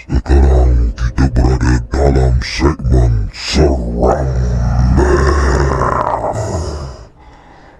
[0.00, 4.24] Sekarang kita berada dalam segmen seram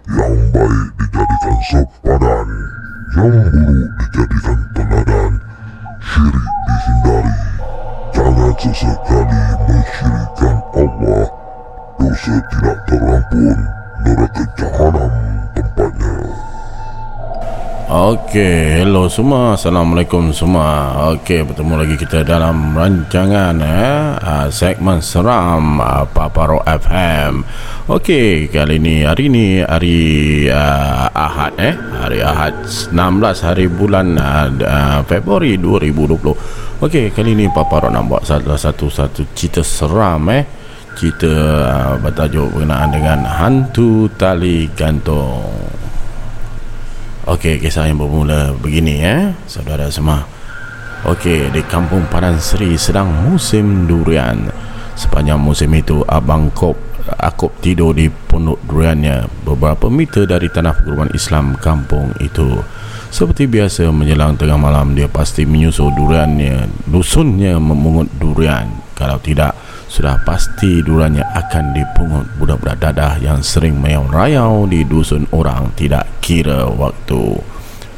[0.04, 2.48] Yang baik dijadikan sepadan
[3.16, 5.32] Yang buruk dijadikan teladan.
[6.04, 7.34] Syirik dihindari.
[8.12, 11.28] Jangan sesekali mensyirikkan Allah.
[11.96, 13.58] Dosa tidak terampun
[14.04, 15.29] Neraka jahanam
[17.90, 19.58] Okey, hello semua.
[19.58, 20.94] Assalamualaikum semua.
[21.10, 27.42] Okey, bertemu lagi kita dalam rancangan eh uh, segmen seram uh, Paparo FM.
[27.90, 29.98] Okey, kali ini hari ini hari
[30.46, 32.94] uh, Ahad eh, hari Ahad 16
[33.42, 36.86] hari bulan uh, Februari 2020.
[36.86, 40.46] Okey, kali ini Paparo nak buat salah satu satu cerita seram eh.
[40.94, 45.79] Cerita uh, bertajuk berkenaan dengan hantu tali gantung.
[47.28, 50.24] Okey, kisah yang bermula begini ya, saudara semua.
[51.04, 54.48] Okey, di kampung Padan Seri sedang musim durian.
[54.96, 61.10] Sepanjang musim itu, Abang Kop Akop tidur di pondok duriannya beberapa meter dari tanah perguruan
[61.10, 62.60] Islam kampung itu.
[63.10, 68.70] Seperti biasa menjelang tengah malam dia pasti menyusul duriannya, dusunnya memungut durian.
[68.94, 69.56] Kalau tidak,
[69.90, 76.70] sudah pasti duriannya akan dipungut budak-budak dadah yang sering mayau-rayau di dusun orang tidak kira
[76.70, 77.42] waktu.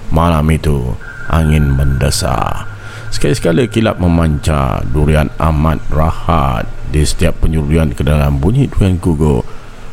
[0.08, 0.96] Malam itu,
[1.28, 2.64] angin mendesah.
[3.12, 6.64] Sekali-sekala kilap memancar, durian amat rahat.
[6.88, 9.44] Di setiap penyuruhan ke dalam bunyi durian gugur.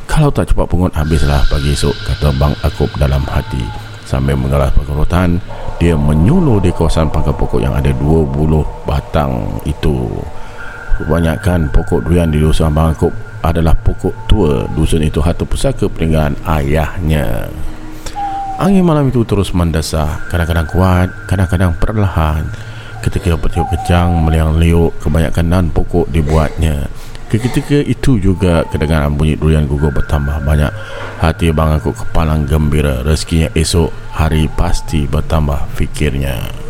[0.08, 3.62] Kalau tak cepat pungut, habislah pagi esok, kata Bang Akub dalam hati.
[4.08, 5.38] Sambil mengalas pengkurutan,
[5.78, 10.10] dia menyuluh di kawasan pangkal pokok yang ada 20 batang itu.
[11.00, 14.68] Kebanyakan pokok durian di dusun Bangkok adalah pokok tua.
[14.76, 17.48] Dusun itu harta pusaka peninggalan ayahnya.
[18.60, 22.44] Angin malam itu terus mendesah, kadang-kadang kuat, kadang-kadang perlahan.
[23.00, 26.92] Ketika bertiup kejang meliang liuk, kebanyakan nan pokok dibuatnya.
[27.32, 30.74] Ketika itu juga kedengaran bunyi durian gugur bertambah banyak.
[31.24, 33.00] Hati Abang aku kepalang gembira.
[33.06, 36.69] Rezekinya esok hari pasti bertambah fikirnya.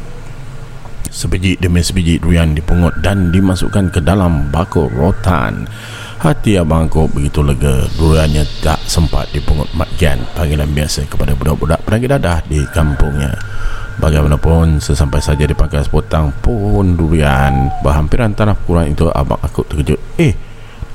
[1.09, 5.65] Sebiji demi sebiji durian dipungut dan dimasukkan ke dalam bakul rotan.
[6.19, 7.89] Hati abang aku begitu lega.
[7.97, 9.89] Duriannya tak sempat dipungut Mat
[10.35, 13.33] panggilan biasa kepada budak-budak penagih dadah di kampungnya.
[13.99, 19.99] Bagaimanapun, sesampai saja di pangkal sepotang pohon durian berhampiran tanah kurang itu, abang aku terkejut.
[20.15, 20.31] Eh,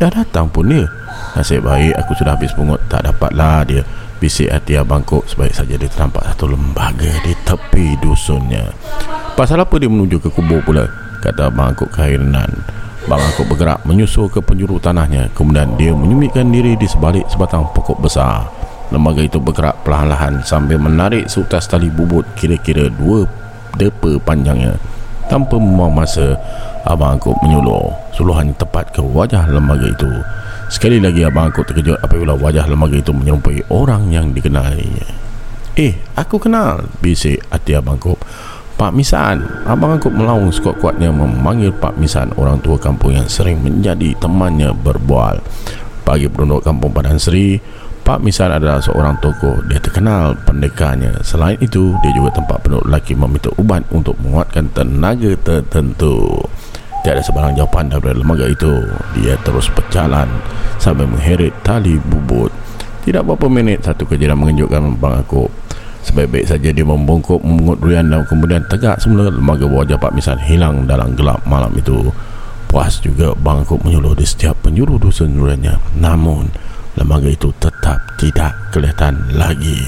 [0.00, 0.88] dah datang pun dia.
[1.36, 3.84] Nasib baik aku sudah habis pungut, tak dapatlah dia.
[4.22, 8.70] Bisik hati abang kok sebaik saja dia ternampak satu lembaga di tepi dusunnya.
[9.34, 10.86] Pasal apa dia menuju ke kubur pula?
[11.20, 12.50] Kata abang kok keheranan.
[13.04, 18.00] Bang Akuk bergerak menyusul ke penjuru tanahnya Kemudian dia menyumitkan diri di sebalik sebatang pokok
[18.00, 18.48] besar
[18.88, 23.28] Lembaga itu bergerak perlahan-lahan Sambil menarik seutas tali bubut Kira-kira dua
[23.76, 24.80] depa panjangnya
[25.28, 26.40] Tanpa membuang masa
[26.88, 30.08] Abang Akuk menyuluh Suluhan tepat ke wajah lembaga itu
[30.72, 35.04] Sekali lagi Abang Akuk terkejut Apabila wajah lembaga itu menyerupai orang yang dikenalinya.
[35.76, 38.16] Eh, aku kenal Bisik hati Abang Akuk
[38.74, 44.18] Pak Misan Abang Angkut melaung sekuat-kuatnya memanggil Pak Misan Orang tua kampung yang sering menjadi
[44.18, 45.38] temannya berbual.
[46.02, 47.54] Bagi penduduk kampung Padang Seri
[48.04, 51.22] Pak Misan adalah seorang tokoh Dia terkenal pendekarnya.
[51.22, 56.42] Selain itu Dia juga tempat penduduk lelaki meminta ubat Untuk menguatkan tenaga tertentu
[57.04, 58.72] Tiada sebarang jawapan daripada lembaga itu
[59.20, 60.24] Dia terus berjalan
[60.80, 62.48] Sambil mengheret tali bubut
[63.04, 65.52] Tidak beberapa minit Satu kejadian mengejutkan Bang Akub
[66.04, 70.84] Sebaik-baik saja dia membongkok memungut durian dan kemudian tegak semula lembaga wajah Pak Misan hilang
[70.84, 72.12] dalam gelap malam itu.
[72.68, 75.96] Puas juga Bang Kuk menyuluh di setiap penjuru dusun duriannya.
[75.96, 76.52] Namun,
[77.00, 79.80] lembaga itu tetap tidak kelihatan lagi.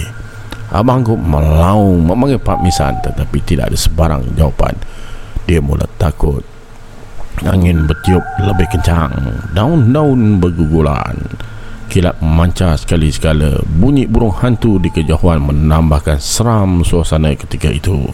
[0.72, 4.72] Abang Kuk melaung memanggil Pak Misan tetapi tidak ada sebarang jawapan.
[5.44, 6.55] Dia mula takut.
[7.44, 9.12] Angin bertiup lebih kencang.
[9.52, 11.20] Daun-daun berguguran.
[11.86, 18.08] Kilat memancar sekali-sekala Bunyi burung hantu di kejauhan Menambahkan seram suasana ketika itu.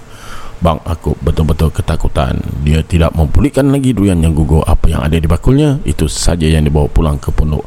[0.63, 2.39] Bang Akub betul-betul ketakutan.
[2.63, 4.63] Dia tidak memulihkan lagi durian yang gugur.
[4.67, 7.67] Apa yang ada di bakulnya Itu saja yang dibawa pulang ke pondok.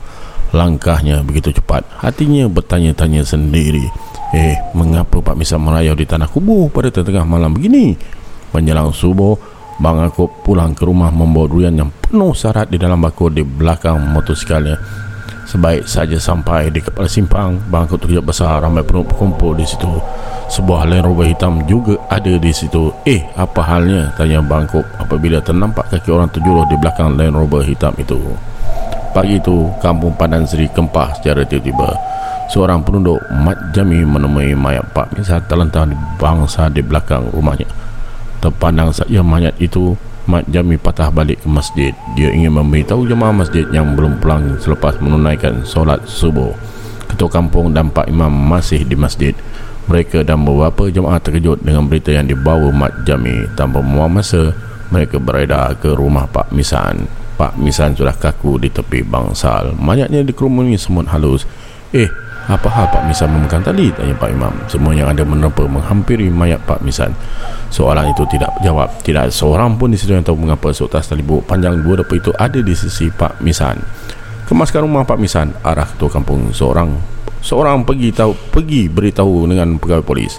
[0.56, 1.84] Langkahnya begitu cepat.
[2.00, 3.84] Hatinya bertanya-tanya sendiri.
[4.31, 7.96] Eh, mengapa Pak Misa merayau di tanah kubur pada tengah malam begini?
[8.56, 9.36] Menjelang subuh,
[9.75, 14.00] Bang Akub pulang ke rumah membawa durian yang penuh syarat di dalam bakul di belakang
[14.00, 14.80] motorsikalnya.
[15.45, 19.88] Sebaik saja sampai di kepala simpang Bangkut terkejut besar Ramai penuh berkumpul di situ
[20.50, 24.10] Sebuah Land Rover hitam juga ada di situ Eh, apa halnya?
[24.18, 28.18] Tanya Bangkut Apabila ternampak kaki orang terjuluh di belakang Land Rover hitam itu
[29.13, 31.94] Pagi itu, kampung Padan Seri kempah secara tiba-tiba
[32.50, 37.69] Seorang penduduk Mat Jami menemui mayat Pak Misal terlentang di bangsa di belakang rumahnya
[38.45, 39.97] Terpandang saja mayat itu
[40.30, 41.94] Mat Jami patah balik ke masjid.
[42.13, 46.53] Dia ingin memberitahu jemaah masjid yang belum pulang selepas menunaikan solat subuh.
[47.09, 49.33] Ketua kampung dan Pak Imam masih di masjid.
[49.89, 53.50] Mereka dan beberapa jemaah terkejut dengan berita yang dibawa Mat Jami.
[53.57, 54.53] Tanpa membuang masa,
[54.94, 57.09] mereka beredar ke rumah Pak Misan.
[57.38, 59.74] Pak Misan sudah kaku di tepi bangsal.
[59.74, 61.50] Mayatnya dikerumuni semut halus.
[61.94, 62.09] Eh,
[62.45, 63.89] apa hal Pak Misan memegang tali?
[63.89, 64.53] Tanya Pak Imam.
[64.69, 67.09] Semua yang ada menerpa menghampiri mayat Pak Misan.
[67.74, 68.94] Soalan itu tidak jawab.
[69.01, 72.30] Tidak seorang pun di situ yang tahu mengapa seutas tali buk panjang dua depa itu
[72.38, 73.81] ada di sisi Pak Misan.
[74.45, 76.94] Kemaskan rumah Pak Misan, arah ketua kampung seorang
[77.42, 80.38] seorang pergi tahu pergi beritahu dengan pegawai polis.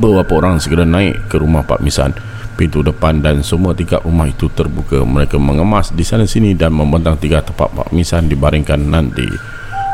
[0.00, 2.16] Beberapa orang segera naik ke rumah Pak Misan.
[2.56, 5.04] Pintu depan dan semua tiga rumah itu terbuka.
[5.04, 9.28] Mereka mengemas di sana sini dan membentang tiga tempat Pak Misan dibaringkan nanti.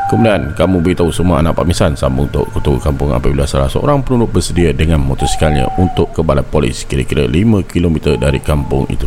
[0.09, 4.41] Kemudian kamu beritahu semua anak Pak Misan sambung untuk ketua kampung apabila salah seorang penduduk
[4.41, 9.05] bersedia dengan motosikalnya untuk ke balai polis kira-kira 5 km dari kampung itu.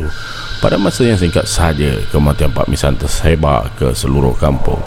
[0.63, 4.79] Pada masa yang singkat saja kematian Pak Misan tersebar ke seluruh kampung.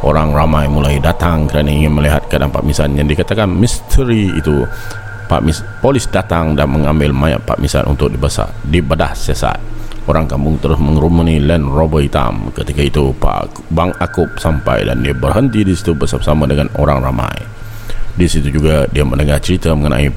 [0.00, 4.64] Orang ramai mulai datang kerana ingin melihat keadaan Pak Misan yang dikatakan misteri itu.
[5.28, 9.60] Pak Mis polis datang dan mengambil mayat Pak Misan untuk dibesak, dibedah sesat.
[10.08, 12.48] Orang kampung terus mengerumuni Land Rover hitam.
[12.56, 17.36] Ketika itu, Pak Bang Akub sampai dan dia berhenti di situ bersama-sama dengan orang ramai.
[18.16, 20.08] Di situ juga dia mendengar cerita mengenai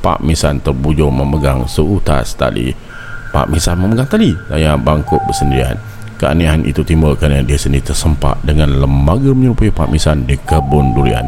[0.00, 2.70] Pak Misan terbujur memegang seutas tali.
[3.34, 5.74] Pak Misan memegang tali, saya bangkuk bersendirian.
[6.14, 11.26] Keanehan itu timbul kerana dia sendiri tersempak dengan lembaga menyerupai Pak Misan di kebun durian.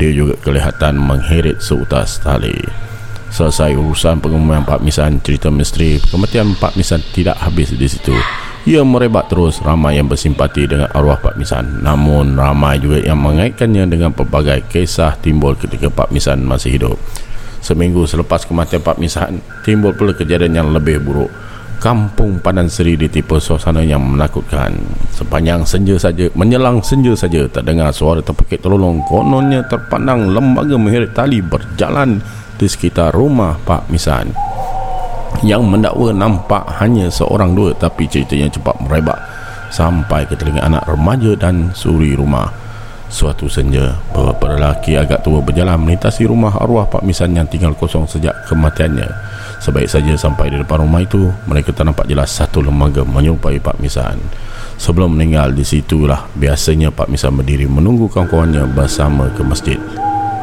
[0.00, 2.56] Dia juga kelihatan mengheret seutas tali.
[3.30, 8.10] Selesai urusan pengumuman Pak Misan cerita misteri kematian Pak Misan tidak habis di situ.
[8.66, 11.80] Ia merebak terus ramai yang bersimpati dengan arwah Pak Misan.
[11.80, 16.98] Namun ramai juga yang mengaitkannya dengan pelbagai kisah timbul ketika Pak Misan masih hidup.
[17.62, 21.30] Seminggu selepas kematian Pak Misan, timbul pula kejadian yang lebih buruk.
[21.80, 24.76] Kampung Padan Seri ditipu suasana yang menakutkan.
[25.16, 29.00] Sepanjang senja saja, menyelang senja saja, terdengar suara terpekik terlolong.
[29.08, 32.20] Kononnya terpandang lembaga mengheret tali berjalan
[32.60, 34.28] di sekitar rumah Pak Misan
[35.40, 39.16] yang mendakwa nampak hanya seorang dua tapi ceritanya cepat merebak
[39.72, 42.52] sampai ke telinga anak remaja dan suri rumah.
[43.10, 48.06] Suatu senja beberapa lelaki agak tua berjalan melintasi rumah arwah Pak Misan yang tinggal kosong
[48.06, 49.08] sejak kematiannya.
[49.58, 54.20] Sebaik saja sampai di depan rumah itu mereka ternampak jelas satu lembaga menyerupai Pak Misan
[54.78, 59.80] sebelum meninggal di situlah biasanya Pak Misan berdiri menunggu kawan-kawannya bersama ke masjid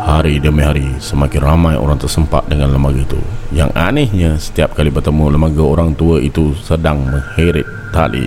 [0.07, 3.19] Hari demi hari semakin ramai orang tersempak dengan lembaga itu.
[3.51, 8.23] Yang anehnya setiap kali bertemu lembaga orang tua itu sedang mengheret tali.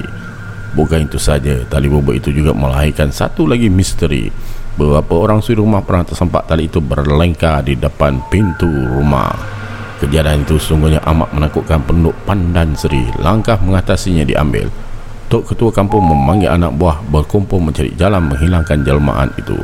[0.77, 4.29] Bukan itu saja, tali bobot itu juga melahirkan satu lagi misteri.
[4.77, 9.33] Beberapa orang suri rumah pernah tersempak tali itu berlengkar di depan pintu rumah.
[10.05, 13.09] Kejadian itu sungguhnya amat menakutkan penduduk Pandan Seri.
[13.25, 14.69] Langkah mengatasinya diambil.
[15.33, 19.57] Tok Ketua Kampung memanggil anak buah berkumpul mencari jalan menghilangkan jelmaan itu.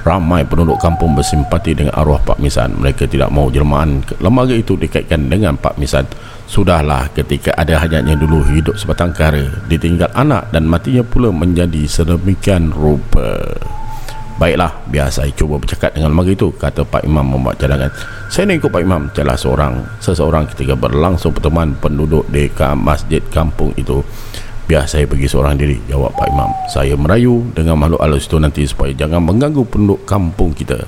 [0.00, 2.72] Ramai penduduk kampung bersimpati dengan arwah Pak Misan.
[2.80, 6.08] Mereka tidak mahu jelmaan lembaga itu dikaitkan dengan Pak Misan.
[6.48, 9.44] Sudahlah ketika ada hajatnya dulu hidup sebatang kara.
[9.68, 13.38] Ditinggal anak dan matinya pula menjadi sedemikian rupa.
[14.40, 17.92] Baiklah, biar saya cuba bercakap dengan lembaga itu, kata Pak Imam membuat cadangan.
[18.32, 19.84] Saya nak ikut Pak Imam, celah seorang.
[20.00, 24.00] Seseorang ketika berlangsung pertemuan penduduk di masjid kampung itu
[24.70, 25.82] biar saya pergi seorang diri.
[25.90, 30.54] Jawab Pak Imam saya merayu dengan makhluk halus itu nanti supaya jangan mengganggu penduduk kampung
[30.54, 30.86] kita.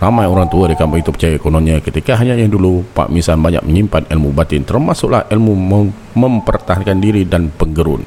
[0.00, 1.76] Ramai orang tua di kampung itu percaya kononnya.
[1.84, 7.28] Ketika hanya yang dulu Pak Misan banyak menyimpan ilmu batin termasuklah ilmu mem mempertahankan diri
[7.28, 8.00] dan penggerun.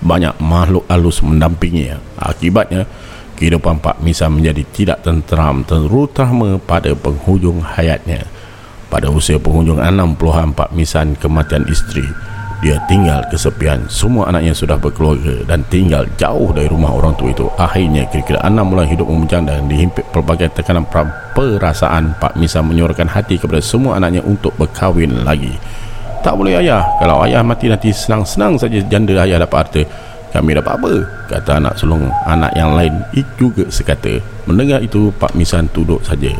[0.00, 2.88] Banyak makhluk halus mendampinginya akibatnya
[3.36, 8.24] kehidupan Pak Misan menjadi tidak tenteram terutama pada penghujung hayatnya.
[8.88, 12.08] Pada usia penghujung 60-an Pak Misan kematian isteri
[12.64, 13.84] dia tinggal kesepian.
[13.92, 17.44] Semua anaknya sudah berkeluarga dan tinggal jauh dari rumah orang tua itu.
[17.60, 20.88] Akhirnya kira-kira anak mulai hidup memuncang dan dihimpit pelbagai tekanan
[21.36, 22.16] perasaan.
[22.16, 25.52] Pak Misa menyuarakan hati kepada semua anaknya untuk berkahwin lagi.
[26.24, 26.88] Tak boleh ayah.
[26.96, 29.82] Kalau ayah mati nanti senang-senang saja janda ayah dapat harta.
[30.32, 30.92] Kami dapat apa?
[31.28, 32.08] Kata anak sulung.
[32.24, 34.16] Anak yang lain itu juga sekata.
[34.48, 36.32] Mendengar itu Pak Misan duduk saja.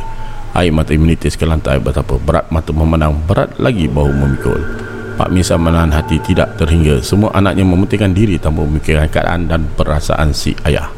[0.57, 3.13] Air mata menitis ke lantai betapa berat mata memandang.
[3.29, 8.67] Berat lagi bau memikul Pak Misa menahan hati tidak terhingga semua anaknya mementingkan diri tanpa
[8.67, 10.91] memikirkan keadaan dan perasaan si ayah.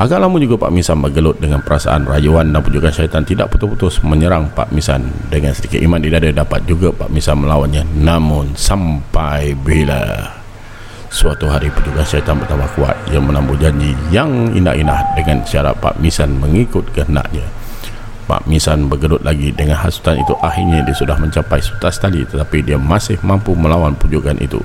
[0.00, 4.48] Agak lama juga Pak Misan bergelut dengan perasaan rayuan dan pujukan syaitan tidak putus-putus menyerang
[4.48, 5.12] Pak Misan.
[5.28, 7.84] Dengan sedikit iman di dada dapat juga Pak Misan melawannya.
[8.00, 10.24] Namun sampai bila
[11.12, 16.38] suatu hari pujukan syaitan bertambah kuat yang menambah janji yang indah-indah dengan syarat Pak Misan
[16.38, 17.59] mengikut kehendaknya.
[18.30, 20.38] Pak Misan bergedut lagi dengan hasutan itu.
[20.38, 24.62] Akhirnya dia sudah mencapai sutas tali tetapi dia masih mampu melawan pujukan itu.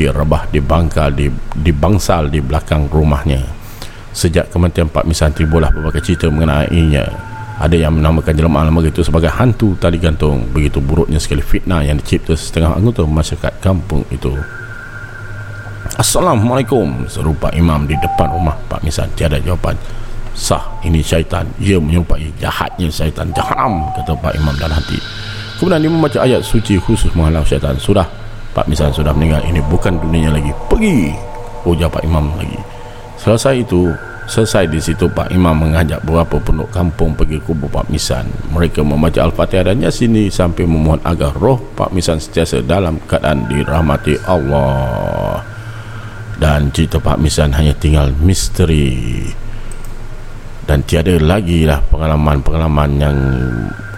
[0.00, 3.44] Dia rebah di bangkal di, di bangsal di belakang rumahnya.
[4.16, 7.04] Sejak kematian Pak Misan timbullah berbagai cerita mengenainya.
[7.60, 10.48] Ada yang menamakan jelmaan lama itu sebagai hantu tali gantung.
[10.48, 14.32] Begitu buruknya sekali fitnah yang dicipta setengah anggota masyarakat kampung itu.
[16.00, 19.12] Assalamualaikum seru Pak Imam di depan rumah Pak Misan.
[19.12, 19.76] Tiada jawapan
[20.34, 20.62] sah.
[20.82, 21.46] Ini syaitan.
[21.62, 24.98] Ia menyumpai jahatnya syaitan jaham kata Pak Imam dalam hati.
[25.56, 27.78] Kemudian dia membaca ayat suci khusus menghalau syaitan.
[27.78, 28.04] Sudah.
[28.54, 29.42] Pak Misan sudah meninggal.
[29.46, 30.54] Ini bukan dunia lagi.
[30.70, 31.10] Pergi.
[31.66, 32.58] Ujar Pak Imam lagi.
[33.18, 33.90] Selesai itu
[34.24, 38.24] selesai di situ Pak Imam mengajak beberapa penduduk kampung pergi kubur Pak Misan
[38.56, 44.16] mereka membaca Al-Fatihah dan Yasin sampai memohon agar roh Pak Misan sentiasa dalam keadaan dirahmati
[44.24, 45.44] Allah.
[46.40, 49.22] Dan cerita Pak Misan hanya tinggal misteri
[50.64, 53.16] dan tiada lagi lah pengalaman-pengalaman yang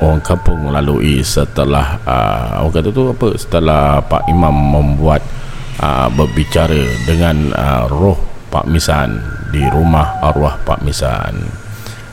[0.02, 3.28] orang kampung lalui setelah uh, orang kata tu apa?
[3.38, 5.22] Setelah Pak Imam membuat
[5.78, 8.18] uh, berbicara dengan uh, roh
[8.50, 9.22] Pak Misan
[9.54, 11.38] di rumah arwah Pak Misan.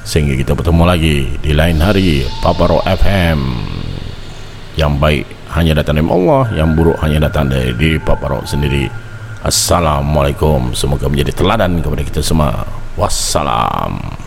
[0.05, 3.39] Sehingga kita bertemu lagi di lain hari Paparo FM
[4.77, 8.85] yang baik hanya datang dari Allah yang buruk hanya datang dari diri Paparo sendiri.
[9.43, 10.71] Assalamualaikum.
[10.71, 12.63] Semoga menjadi teladan kepada kita semua.
[12.93, 14.22] Wassalam